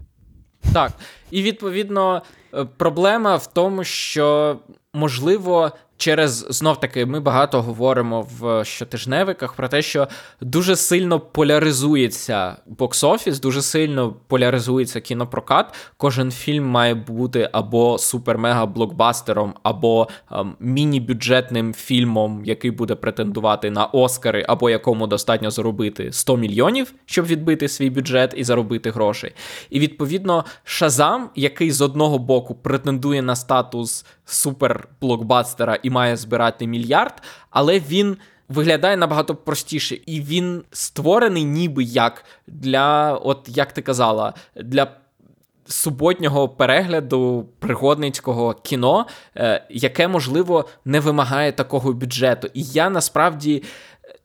[0.73, 0.93] Так.
[1.31, 2.23] І відповідно
[2.55, 4.57] е, проблема в тому, що
[4.93, 10.09] можливо через знов таки ми багато говоримо в щотижневиках про те, що
[10.41, 15.75] дуже сильно поляризується бокс-офіс, дуже сильно поляризується кінопрокат.
[15.97, 24.45] Кожен фільм має бути або супер-мега-блокбастером, або ем, міні-бюджетним фільмом, який буде претендувати на Оскари,
[24.49, 29.33] або якому достатньо заробити 100 мільйонів, щоб відбити свій бюджет і заробити гроші.
[29.71, 37.23] І відповідно Шазам, який з одного боку претендує на статус супер-блокбастера і має збирати мільярд,
[37.51, 38.17] але він.
[38.49, 44.87] Виглядає набагато простіше, і він створений ніби як для, от як ти казала, для
[45.67, 52.49] суботнього перегляду пригодницького кіно, е, яке, можливо, не вимагає такого бюджету.
[52.55, 53.63] І я насправді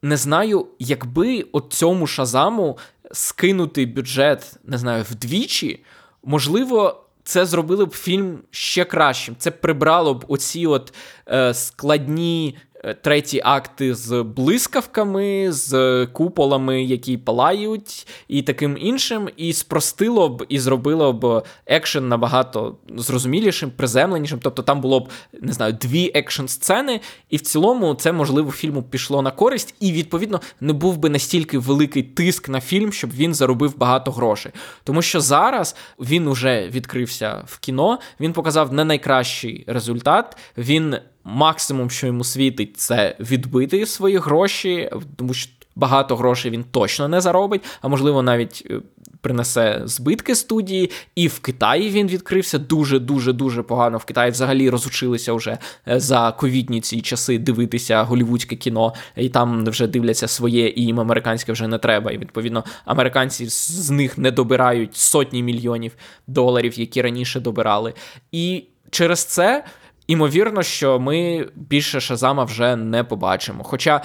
[0.01, 2.77] не знаю, якби от цьому шазаму
[3.11, 5.83] скинути бюджет, не знаю, вдвічі,
[6.23, 9.35] можливо це зробило б фільм ще кращим.
[9.37, 10.93] Це прибрало б оці от
[11.27, 12.57] е, складні
[13.01, 20.59] треті акти з блискавками, з куполами, які палають, і таким іншим, і спростило б і
[20.59, 24.39] зробило б екшен набагато зрозумілішим, приземленішим.
[24.43, 25.09] Тобто там було б
[25.41, 29.91] не знаю, дві екшн сцени, і в цілому це можливо фільму пішло на користь, і
[29.91, 34.51] відповідно не був би настільки великий тиск на фільм, щоб він заробив багато грошей.
[34.83, 40.37] Тому що зараз він уже відкрився в кіно, він показав не найкращий результат.
[40.57, 47.07] Він максимум, що йому світить, це відбити свої гроші, тому що багато грошей він точно
[47.07, 48.79] не заробить, а можливо навіть е,
[49.21, 50.91] принесе збитки студії.
[51.15, 53.97] І в Китаї він відкрився дуже дуже дуже погано.
[53.97, 55.57] В Китаї взагалі розучилися вже
[55.87, 60.99] е, за ковідні ці часи дивитися голівудське кіно, і там вже дивляться своє, і їм
[60.99, 62.11] американське вже не треба.
[62.11, 65.91] І відповідно американці з них не добирають сотні мільйонів
[66.27, 67.93] доларів, які раніше добирали.
[68.31, 69.63] І через це.
[70.07, 73.63] Імовірно, що ми більше Шазама вже не побачимо.
[73.63, 74.01] Хоча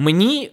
[0.00, 0.50] Мені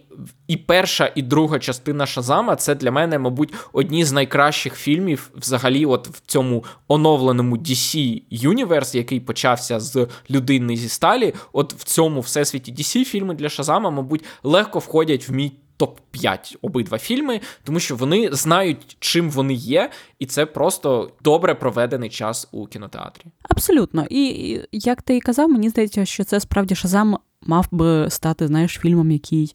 [0.48, 5.86] і перша, і друга частина Шазама це для мене, мабуть, одні з найкращих фільмів взагалі,
[5.86, 11.34] от в цьому оновленому DC Universe, який почався з людини зі сталі.
[11.52, 15.52] От в цьому всесвіті DC фільми для Шазама, мабуть, легко входять в мій.
[15.78, 22.10] Топ-5 обидва фільми, тому що вони знають, чим вони є, і це просто добре проведений
[22.10, 23.24] час у кінотеатрі.
[23.42, 24.06] Абсолютно.
[24.10, 28.78] І як ти і казав, мені здається, що це справді Шазам мав би стати, знаєш,
[28.82, 29.54] фільмом, який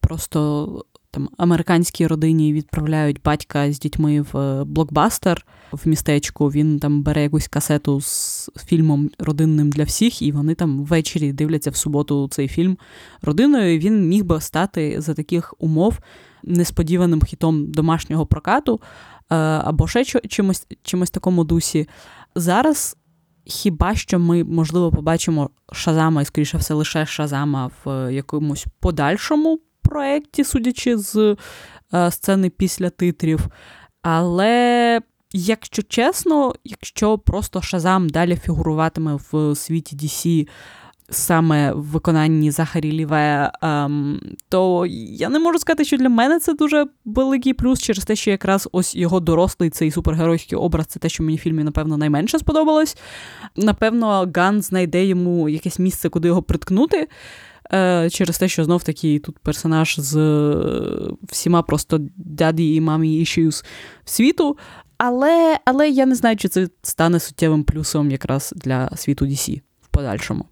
[0.00, 0.84] просто
[1.16, 6.48] там американській родині відправляють батька з дітьми в е, блокбастер в містечку.
[6.48, 11.70] Він там бере якусь касету з фільмом родинним для всіх, і вони там ввечері дивляться
[11.70, 12.78] в суботу цей фільм
[13.22, 13.74] родиною.
[13.74, 15.98] І Він міг би стати за таких умов
[16.42, 18.80] несподіваним хітом домашнього прокату
[19.30, 21.88] е, або ще чимось, чимось такому дусі.
[22.34, 22.96] Зараз
[23.48, 29.58] Хіба що ми, можливо, побачимо Шазама, і, скоріше все, лише Шазама в е, якомусь подальшому
[29.88, 31.36] проєкті, судячи з
[31.94, 33.46] е, сцени після титрів.
[34.02, 35.00] Але,
[35.32, 40.48] якщо чесно, якщо просто Шазам далі фігуруватиме в світі DC
[41.10, 46.54] саме в виконанні Захарі Ліве, ем, то я не можу сказати, що для мене це
[46.54, 51.08] дуже великий плюс через те, що якраз ось його дорослий цей супергеройський образ, це те,
[51.08, 52.96] що мені в фільмі, напевно, найменше сподобалось.
[53.56, 57.08] Напевно, Ган знайде йому якесь місце, куди його приткнути.
[57.72, 63.20] Е, через те, що знов таки тут персонаж з е, всіма просто дяді і мамі
[63.20, 63.64] issues
[64.04, 64.56] світу.
[64.98, 69.88] Але але я не знаю, чи це стане суттєвим плюсом якраз для світу DC в
[69.88, 70.44] подальшому.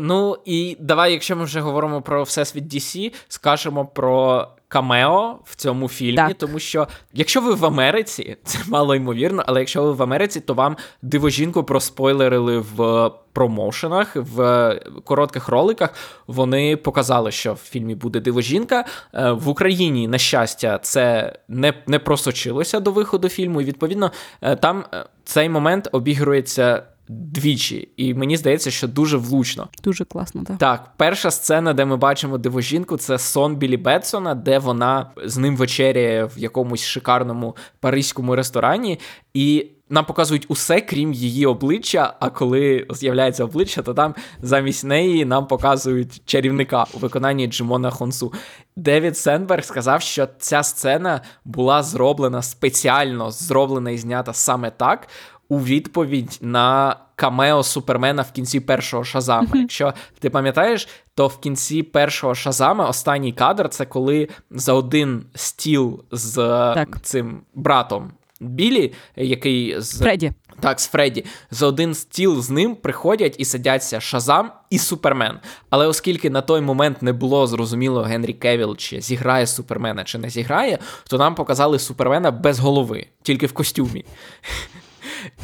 [0.00, 5.88] Ну і давай, якщо ми вже говоримо про всесвіт DC, скажемо про камео в цьому
[5.88, 6.34] фільмі, так.
[6.34, 10.54] тому що якщо ви в Америці, це мало ймовірно, але якщо ви в Америці, то
[10.54, 15.94] вам дивожінку проспойлерили в промоушенах, в коротких роликах.
[16.26, 18.84] Вони показали, що в фільмі буде дивожінка.
[19.14, 24.56] Е, в Україні, на щастя, це не не просочилося до виходу фільму, і відповідно е,
[24.56, 29.68] там е, цей момент обігрується двічі, і мені здається, що дуже влучно.
[29.82, 30.58] Дуже класно, так.
[30.58, 35.56] Так, перша сцена, де ми бачимо дивожінку, це сон Білі Бетсона, де вона з ним
[35.56, 39.00] вечеряє в якомусь шикарному паризькому ресторані,
[39.34, 42.14] і нам показують усе, крім її обличчя.
[42.20, 48.32] А коли з'являється обличчя, то там замість неї нам показують чарівника у виконанні Джимона Хонсу.
[48.76, 55.08] Девід Сенберг сказав, що ця сцена була зроблена спеціально, зроблена і знята саме так
[55.48, 59.48] у відповідь на камео Супермена в кінці першого Шазама.
[59.54, 66.04] Якщо ти пам'ятаєш, то в кінці першого Шазама останній кадр це коли за один стіл
[66.10, 66.34] з
[66.74, 66.98] так.
[67.02, 70.32] цим братом Білі, який з Фредді.
[70.60, 71.24] Так, з Фредді.
[71.50, 75.38] За один стіл з ним приходять і сидяться Шазам і Супермен.
[75.70, 80.30] Але оскільки на той момент не було зрозуміло Генрі Кевіл, чи зіграє Супермена, чи не
[80.30, 80.78] зіграє,
[81.08, 84.04] то нам показали Супермена без голови, тільки в костюмі.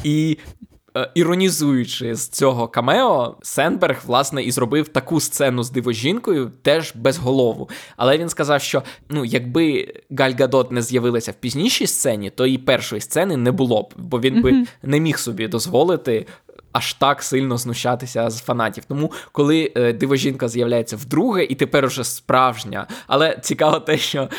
[0.03, 0.37] І
[0.97, 7.17] е, іронізуючи з цього камео, Сенберг, власне, і зробив таку сцену з дивожінкою, теж без
[7.17, 7.69] голову.
[7.97, 12.57] Але він сказав, що ну, якби Галь Гадот не з'явилася в пізнішій сцені, то і
[12.57, 16.25] першої сцени не було б, бо він би не міг собі дозволити
[16.71, 18.85] аж так сильно знущатися з фанатів.
[18.85, 22.87] Тому, коли е, дивожінка з'являється вдруге, і тепер уже справжня.
[23.07, 24.29] Але цікаво те, що е,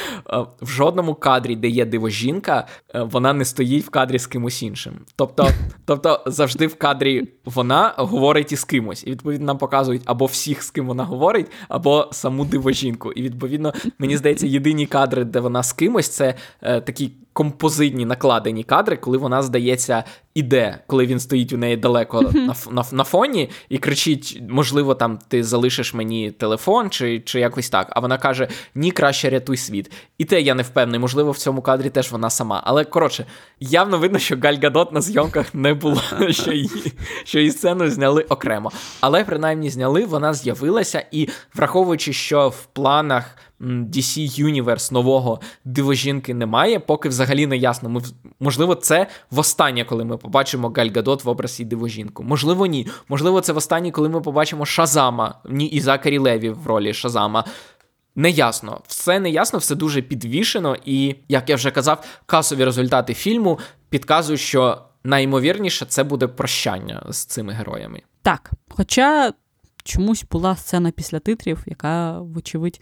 [0.60, 4.92] в жодному кадрі, де є дивожінка, е, вона не стоїть в кадрі з кимось іншим.
[5.16, 5.48] Тобто,
[5.84, 9.04] тобто завжди в кадрі вона говорить із кимось.
[9.06, 13.12] І відповідно нам показують або всіх, з ким вона говорить, або саму дивожінку.
[13.12, 18.64] І відповідно, мені здається, єдині кадри, де вона з кимось, це е, такий композитні накладені
[18.64, 20.04] кадри, коли вона, здається,
[20.34, 25.18] іде, коли він стоїть у неї далеко на на, на фоні і кричить: можливо, там
[25.28, 27.86] ти залишиш мені телефон, чи чи якось так.
[27.90, 29.92] А вона каже: Ні, краще рятуй світ.
[30.18, 32.62] І те я не впевнений, можливо, в цьому кадрі теж вона сама.
[32.64, 33.26] Але коротше,
[33.60, 36.92] явно видно, що Галь Гадот на зйомках не було, що її,
[37.24, 38.72] що її сцену зняли окремо.
[39.00, 43.36] Але принаймні зняли, вона з'явилася, і враховуючи, що в планах.
[43.62, 47.88] DC Universe нового дивожінки немає, поки взагалі не ясно.
[47.88, 48.02] Ми,
[48.40, 52.22] Можливо, це востаннє, коли ми побачимо Галь Гадот в образі дивожінку.
[52.22, 52.86] Можливо, ні.
[53.08, 57.44] Можливо, це востаннє, коли ми побачимо Шазама, ні, і Закарі Леві в ролі Шазама.
[58.16, 63.58] Неясно, все неясно, все дуже підвішено, і, як я вже казав, касові результати фільму
[63.88, 68.02] підказують, що найімовірніше це буде прощання з цими героями.
[68.22, 69.32] Так, хоча
[69.84, 72.80] чомусь була сцена після титрів, яка, вочевидь,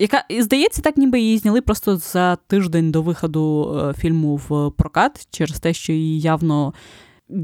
[0.00, 5.28] яка, здається, так ніби її зняли просто за тиждень до виходу е, фільму в прокат,
[5.30, 6.74] через те, що її явно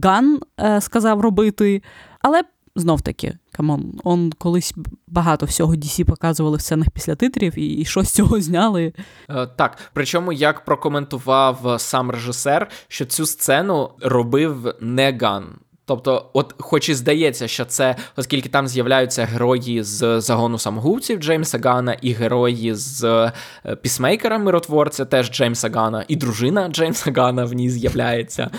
[0.02, 1.82] Ган е, сказав робити.
[2.20, 2.42] Але
[2.76, 4.74] знов таки, come on, он колись
[5.07, 8.92] багато всього DC показували в сценах після титрів, і що з цього зняли.
[9.30, 15.59] Е, так, причому як прокоментував сам режисер, що цю сцену робив не Ган.
[15.89, 21.59] Тобто, от, хоч і здається, що це, оскільки там з'являються герої з загону самогубців Джеймса
[21.64, 27.45] Гана, і герої з е, Peacemaker 'а миротворця, теж Джеймса Гана, і дружина Джеймса Гана
[27.45, 28.51] в ній з'являється,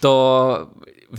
[0.00, 0.68] то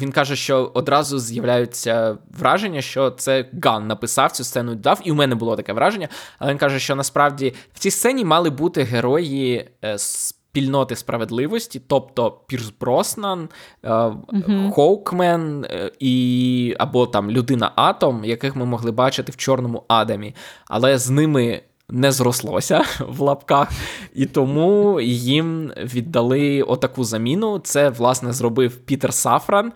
[0.02, 5.16] він каже, що одразу з'являються враження, що це Ган написав цю сцену дав, і у
[5.16, 6.08] мене було таке враження.
[6.40, 10.39] Але він каже, що насправді в цій сцені мали бути герої з.
[10.52, 13.50] Спільноти справедливості, тобто Пірс Броснан,
[13.84, 14.72] uh-huh.
[14.72, 20.36] Хоукмен е, і або там людина Атом, яких ми могли бачити в Чорному Адамі,
[20.68, 21.62] але з ними.
[21.92, 23.72] Не зрослося в лапках,
[24.14, 27.60] і тому їм віддали отаку заміну.
[27.60, 29.72] Це, власне, зробив Пітер Сафран,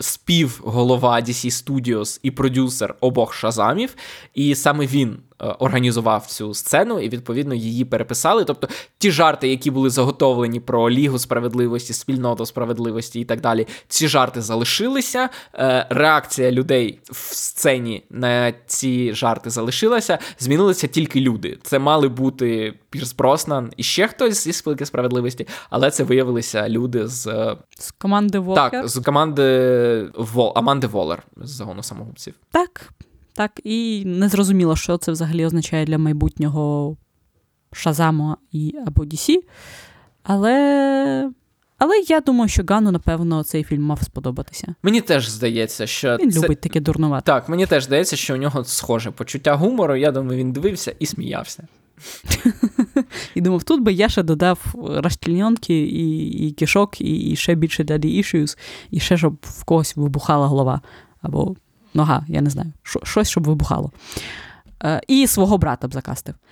[0.00, 3.96] співголова DC Studios і продюсер обох шазамів.
[4.34, 8.44] І саме він Е, організував цю сцену, і відповідно її переписали.
[8.44, 8.68] Тобто
[8.98, 14.42] ті жарти, які були заготовлені про Лігу справедливості, спільноту справедливості і так далі, ці жарти
[14.42, 15.28] залишилися.
[15.54, 20.18] Е, реакція людей в сцені на ці жарти залишилася.
[20.38, 21.58] Змінилися тільки люди.
[21.62, 27.08] Це мали бути Пірс Броснан і ще хтось зі спілки справедливості, але це виявилися люди
[27.08, 28.70] з е, З команди Волкер?
[28.70, 29.42] Так, з команди
[30.14, 32.34] Вол Аманди Волер з загону самогубців.
[32.50, 32.92] Так.
[33.36, 36.96] Так, і не зрозуміло, що це взагалі означає для майбутнього
[37.72, 39.36] Шазаму і або DC.
[40.22, 41.30] Але
[41.78, 44.74] Але я думаю, що Гану, напевно, цей фільм мав сподобатися.
[44.82, 46.16] Мені теж здається, що.
[46.16, 46.40] Він це...
[46.40, 47.26] любить таке дурнувати.
[47.26, 49.96] Так, мені теж здається, що у нього схоже почуття гумору.
[49.96, 51.68] Я думаю, він дивився і сміявся.
[53.34, 58.18] І думав, тут би я ще додав розтільньонки і і кишок, і ще більше daddy
[58.18, 58.58] issues,
[58.90, 60.80] і ще щоб в когось вибухала голова.
[61.22, 61.56] Або
[61.94, 63.92] нога, я не знаю, щось, щоб вибухало.
[64.84, 66.34] Е, І свого брата б закастив.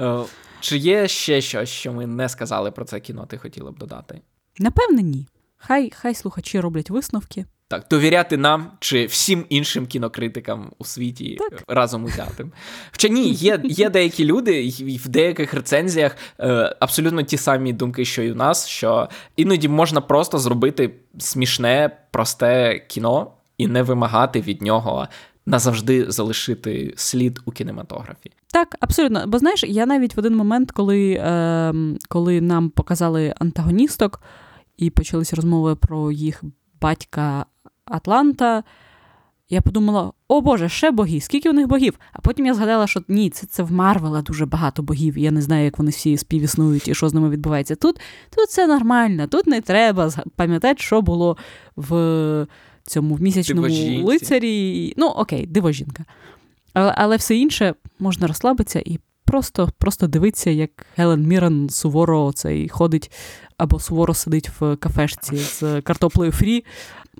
[0.00, 0.24] Е,
[0.60, 4.20] Чи є ще щось, що ми не сказали про це кіно, ти хотіла б додати?
[4.58, 5.28] Напевне, ні.
[5.56, 7.46] Хай хай слухачі роблять висновки.
[7.68, 11.62] Так, довіряти нам чи всім іншим кінокритикам у світі так.
[11.68, 12.52] разом узятим.
[12.92, 18.04] Хоча ні, є є деякі люди, і в деяких рецензіях е, абсолютно ті самі думки,
[18.04, 24.40] що і у нас, що іноді можна просто зробити смішне, просте кіно і не вимагати
[24.40, 25.08] від нього
[25.46, 28.30] назавжди залишити слід у кінематографі.
[28.52, 29.24] Так, абсолютно.
[29.26, 31.74] Бо знаєш, я навіть в один момент, коли, е,
[32.08, 34.22] коли нам показали антагоністок
[34.76, 36.42] і почалися розмови про їх
[36.80, 37.46] батька
[37.86, 38.64] Атланта.
[39.48, 41.98] Я подумала, о Боже, ще боги, скільки у них богів?
[42.12, 45.18] А потім я згадала, що ні, це це в Марвела дуже багато богів.
[45.18, 47.74] Я не знаю, як вони всі співіснують і що з ними відбувається.
[47.74, 48.00] Тут
[48.36, 51.36] тут все нормально, тут не треба пам'ятати, що було
[51.76, 52.46] в
[52.82, 54.02] цьому в місячному Дивожінці.
[54.02, 54.94] лицарі.
[54.96, 56.04] Ну, окей, дивожінка.
[56.72, 62.68] Але, але все інше можна розслабитися і просто просто дивитися, як Гелен Мірен суворо цей
[62.68, 63.10] ходить
[63.58, 66.64] або суворо сидить в кафешці з картоплею фрі,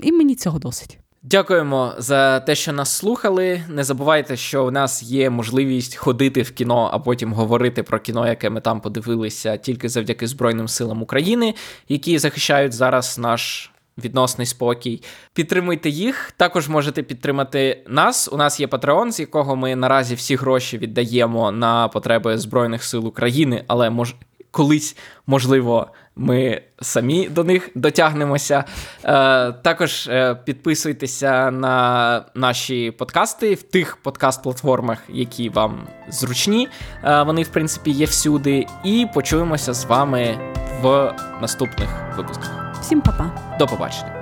[0.03, 0.99] і мені цього досить.
[1.23, 3.63] Дякуємо за те, що нас слухали.
[3.69, 8.29] Не забувайте, що у нас є можливість ходити в кіно, а потім говорити про кіно,
[8.29, 11.55] яке ми там подивилися, тільки завдяки Збройним силам України,
[11.89, 13.71] які захищають зараз наш.
[13.99, 15.03] Відносний спокій.
[15.35, 16.33] Підтримуйте їх.
[16.37, 18.29] Також можете підтримати нас.
[18.33, 23.07] У нас є Patreon, з якого ми наразі всі гроші віддаємо на потреби Збройних сил
[23.07, 24.15] України, але мож
[24.57, 25.87] колись, можливо,
[26.17, 28.65] ми самі до них дотягнемося.
[29.05, 36.69] Е, Також е, підписуйтеся на наші подкасти в тих подкаст-платформах, які вам зручні.
[37.05, 38.67] Е, Вони, в принципі, є всюди.
[38.85, 40.39] І почуємося з вами
[40.83, 42.66] в наступних випусках.
[42.81, 43.31] Всім па-па!
[43.59, 44.16] До побачення.